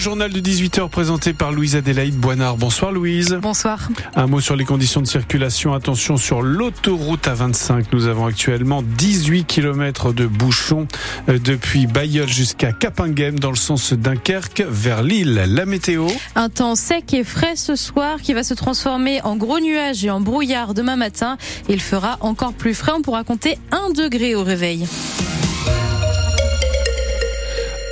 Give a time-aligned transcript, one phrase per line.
[0.00, 2.56] journal de 18h présenté par Louise Adélaïde Boinard.
[2.56, 3.38] Bonsoir Louise.
[3.42, 3.90] Bonsoir.
[4.16, 5.74] Un mot sur les conditions de circulation.
[5.74, 7.84] Attention sur l'autoroute A25.
[7.92, 10.88] Nous avons actuellement 18 km de bouchons
[11.28, 15.44] euh, depuis Bayeul jusqu'à Capinghem dans le sens Dunkerque vers Lille.
[15.46, 16.06] La météo.
[16.34, 20.10] Un temps sec et frais ce soir qui va se transformer en gros nuages et
[20.10, 21.36] en brouillard demain matin.
[21.68, 22.92] Il fera encore plus frais.
[22.96, 24.86] On pourra compter 1 degré au réveil.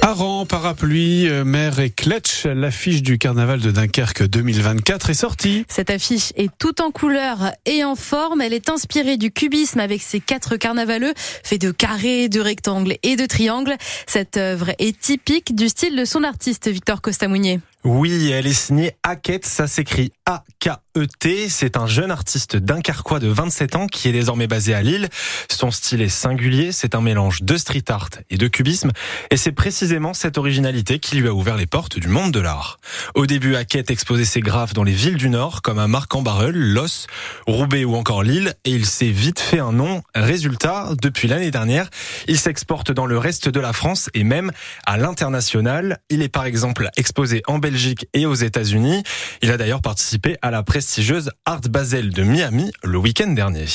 [0.09, 5.67] Aran, parapluie, euh, mer et Kletsch, l'affiche du carnaval de Dunkerque 2024 est sortie.
[5.69, 8.41] Cette affiche est tout en couleur et en forme.
[8.41, 11.13] Elle est inspirée du cubisme avec ses quatre carnavaleux
[11.45, 13.77] faits de carrés, de rectangles et de triangles.
[14.07, 17.61] Cette œuvre est typique du style de son artiste Victor Costamounier.
[17.85, 21.49] Oui, elle est signée Hackett, ça s'écrit A-K-E-T.
[21.49, 25.09] C'est un jeune artiste dunkerquois de 27 ans qui est désormais basé à Lille.
[25.51, 28.91] Son style est singulier, c'est un mélange de street art et de cubisme.
[29.31, 32.79] Et c'est précisément cette originalité qui lui a ouvert les portes du monde de l'art.
[33.15, 37.07] Au début, Hackett exposait ses graphes dans les villes du Nord, comme à Marc-en-Barœul, Los,
[37.47, 40.03] Roubaix ou encore Lille, et il s'est vite fait un nom.
[40.15, 41.89] Résultat, depuis l'année dernière,
[42.27, 44.53] il s'exporte dans le reste de la France et même
[44.85, 46.01] à l'international.
[46.11, 49.03] Il est par exemple exposé en Belgique et aux États-Unis.
[49.41, 53.67] Il a d'ailleurs participé à la prestigieuse Art Basel de Miami le week-end dernier.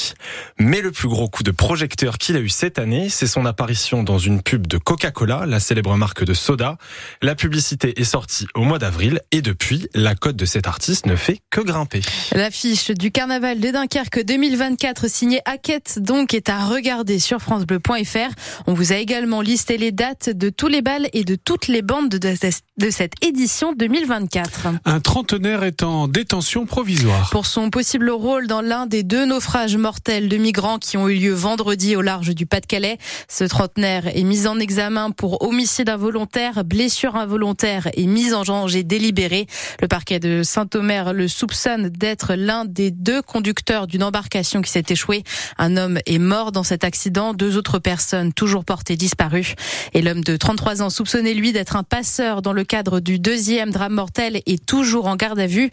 [0.60, 4.04] Mais le plus gros coup de projecteur qu'il a eu cette année, c'est son apparition
[4.04, 6.78] dans une pub de Coca-Cola, la célèbre marque de soda.
[7.22, 11.16] La publicité est sortie au mois d'avril et depuis, la cote de cet artiste ne
[11.16, 12.02] fait que grimper.
[12.34, 18.34] L'affiche du carnaval de Dunkerque 2024 signée Hackett donc est à regarder sur francebleu.fr.
[18.68, 21.82] On vous a également listé les dates de tous les balles et de toutes les
[21.82, 24.68] bandes de cette édition 2024.
[24.86, 26.08] Un trentenaire est en
[26.66, 27.30] provisoire.
[27.30, 31.14] Pour son possible rôle dans l'un des deux naufrages mortels de migrants qui ont eu
[31.14, 36.64] lieu vendredi au large du Pas-de-Calais, ce trentenaire est mis en examen pour homicide involontaire,
[36.64, 39.46] blessure involontaire et mise en danger délibérée.
[39.80, 44.86] Le parquet de Saint-Omer le soupçonne d'être l'un des deux conducteurs d'une embarcation qui s'est
[44.90, 45.24] échouée.
[45.60, 49.54] Un homme est mort dans cet accident, deux autres personnes toujours portées disparues.
[49.94, 53.70] Et l'homme de 33 ans soupçonné lui d'être un passeur dans le cadre du deuxième
[53.70, 55.70] drame mortel est toujours en garde à vue.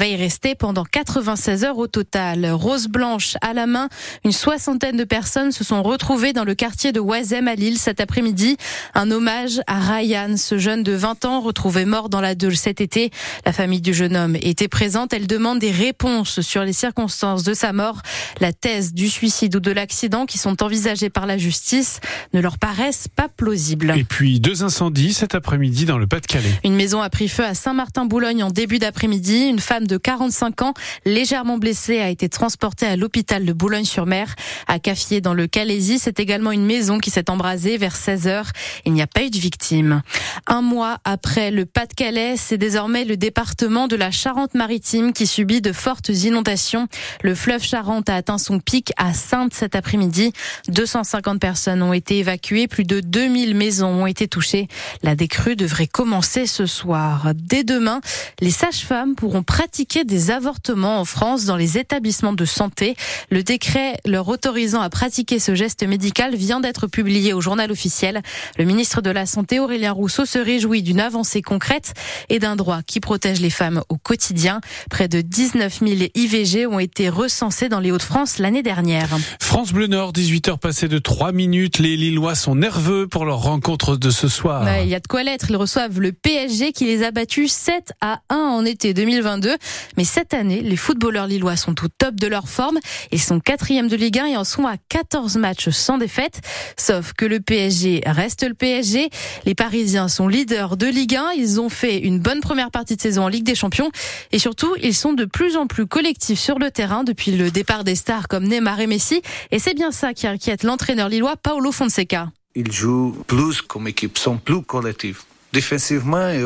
[0.00, 2.50] Va y rester pendant 96 heures au total.
[2.52, 3.90] Rose blanche à la main,
[4.24, 8.00] une soixantaine de personnes se sont retrouvées dans le quartier de Oisem à Lille cet
[8.00, 8.56] après-midi.
[8.94, 12.80] Un hommage à Ryan, ce jeune de 20 ans retrouvé mort dans la Deule cet
[12.80, 13.10] été.
[13.44, 15.12] La famille du jeune homme était présente.
[15.12, 18.00] Elle demande des réponses sur les circonstances de sa mort.
[18.40, 22.00] La thèse du suicide ou de l'accident qui sont envisagées par la justice
[22.32, 23.92] ne leur paraissent pas plausibles.
[23.98, 26.58] Et puis deux incendies cet après-midi dans le Pas-de-Calais.
[26.64, 29.44] Une maison a pris feu à Saint-Martin-Boulogne en début d'après-midi.
[29.44, 30.74] Une femme de 45 ans,
[31.04, 34.34] légèrement blessée, a été transportée à l'hôpital de Boulogne-sur-Mer.
[34.66, 38.50] À Caffier, dans le Calaisie, c'est également une maison qui s'est embrasée vers 16 heures.
[38.84, 40.02] Il n'y a pas eu de victime.
[40.46, 45.72] Un mois après le Pas-de-Calais, c'est désormais le département de la Charente-Maritime qui subit de
[45.72, 46.88] fortes inondations.
[47.22, 50.32] Le fleuve Charente a atteint son pic à Sainte cet après-midi.
[50.68, 54.68] 250 personnes ont été évacuées, plus de 2000 maisons ont été touchées.
[55.02, 57.32] La décrue devrait commencer ce soir.
[57.34, 58.00] Dès demain,
[58.40, 59.69] les sages-femmes pourront pratiquer
[60.04, 62.96] des avortements en France dans les établissements de santé.
[63.30, 68.20] Le décret leur autorisant à pratiquer ce geste médical vient d'être publié au journal officiel.
[68.58, 71.94] Le ministre de la Santé, Aurélien Rousseau, se réjouit d'une avancée concrète
[72.28, 74.60] et d'un droit qui protège les femmes au quotidien.
[74.90, 79.08] Près de 19 000 IVG ont été recensés dans les Hauts-de-France l'année dernière.
[79.40, 81.78] France Bleu Nord, 18h passées de 3 minutes.
[81.78, 84.66] Les Lillois sont nerveux pour leur rencontre de ce soir.
[84.82, 85.50] Il y a de quoi l'être.
[85.50, 89.56] Ils reçoivent le PSG qui les a battus 7 à 1 en été 2022.
[89.96, 92.78] Mais cette année, les footballeurs lillois sont au top de leur forme.
[93.12, 96.40] Ils sont quatrième de Ligue 1 et en sont à 14 matchs sans défaite.
[96.76, 99.10] Sauf que le PSG reste le PSG.
[99.44, 101.32] Les Parisiens sont leaders de Ligue 1.
[101.36, 103.90] Ils ont fait une bonne première partie de saison en Ligue des Champions.
[104.32, 107.84] Et surtout, ils sont de plus en plus collectifs sur le terrain depuis le départ
[107.84, 109.22] des stars comme Neymar et Messi.
[109.50, 112.30] Et c'est bien ça qui inquiète l'entraîneur lillois Paolo Fonseca.
[112.54, 116.44] Ils jouent plus comme équipe, sont plus collectifs, défensivement et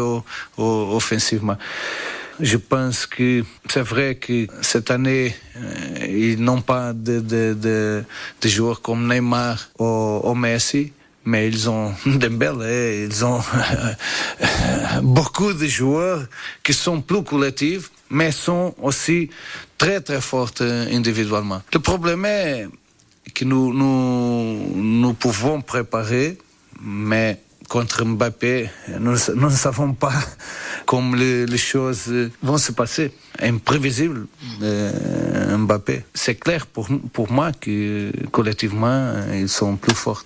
[0.59, 1.57] offensivement.
[2.41, 8.05] Je pense que c'est vrai que cette année, euh, ils n'ont pas de, de,
[8.45, 10.93] joueurs comme Neymar ou, Messi,
[11.25, 13.41] mais ils ont Dembélé, ils ont
[15.03, 16.27] beaucoup de joueurs
[16.63, 19.31] qui sont plus collectifs mais sont aussi
[19.77, 21.63] très très fortes individuellement.
[21.73, 22.69] Le problème est
[23.35, 26.39] que nous, nous, nous pouvons préparer,
[26.81, 28.71] mais contre Mbappé,
[29.01, 30.13] nous, nous, ne savons pas
[30.87, 32.13] comment les, les, choses
[32.43, 33.13] vont se passer.
[33.41, 34.27] Imprévisible,
[34.63, 36.05] euh, Mbappé.
[36.15, 40.25] C'est clair pour, pour moi que collectivement, ils sont plus forts.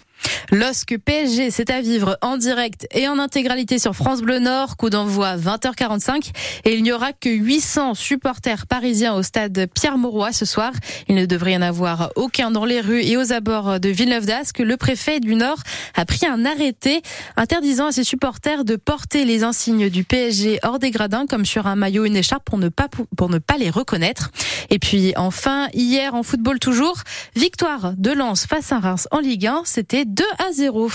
[0.51, 4.77] LOSC PSG, c'est à vivre en direct et en intégralité sur France Bleu Nord.
[4.77, 6.31] Coup d'envoi 20h45
[6.65, 10.73] et il n'y aura que 800 supporters parisiens au stade Pierre-Mauroy ce soir.
[11.09, 14.27] Il ne devrait y en avoir aucun dans les rues et aux abords de Villeneuve
[14.27, 14.59] d'Ascq.
[14.61, 15.59] Le préfet du Nord
[15.95, 17.03] a pris un arrêté
[17.37, 21.67] interdisant à ses supporters de porter les insignes du PSG hors des gradins comme sur
[21.67, 24.31] un maillot, une écharpe pour ne pas, pour ne pas les reconnaître.
[24.71, 26.97] Et puis enfin, hier en football toujours,
[27.37, 29.63] victoire de Lens face à Reims en Ligue 1.
[29.65, 30.89] C'était 2 à 0.